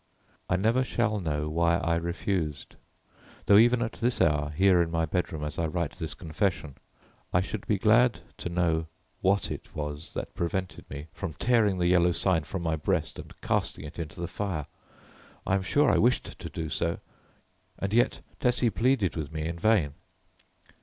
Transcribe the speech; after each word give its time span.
I 0.49 0.55
never 0.55 0.83
shall 0.83 1.19
know 1.19 1.47
why 1.47 1.77
I 1.77 1.93
refused, 1.93 2.75
though 3.45 3.59
even 3.59 3.83
at 3.83 3.91
this 3.91 4.19
hour, 4.19 4.49
here 4.49 4.81
in 4.81 4.89
my 4.89 5.05
bedroom 5.05 5.43
as 5.43 5.59
I 5.59 5.67
write 5.67 5.91
this 5.91 6.15
confession, 6.15 6.73
I 7.31 7.41
should 7.41 7.67
be 7.67 7.77
glad 7.77 8.21
to 8.39 8.49
know 8.49 8.87
what 9.21 9.51
it 9.51 9.75
was 9.75 10.15
that 10.15 10.33
prevented 10.33 10.89
me 10.89 11.05
from 11.13 11.33
tearing 11.33 11.77
the 11.77 11.87
Yellow 11.87 12.13
Sign 12.13 12.45
from 12.45 12.63
my 12.63 12.75
breast 12.77 13.19
and 13.19 13.39
casting 13.41 13.85
it 13.85 13.99
into 13.99 14.19
the 14.19 14.27
fire. 14.27 14.65
I 15.45 15.53
am 15.53 15.61
sure 15.61 15.91
I 15.91 15.99
wished 15.99 16.39
to 16.39 16.49
do 16.49 16.69
so, 16.69 16.97
and 17.77 17.93
yet 17.93 18.21
Tessie 18.39 18.71
pleaded 18.71 19.15
with 19.15 19.31
me 19.31 19.45
in 19.45 19.59
vain. 19.59 19.93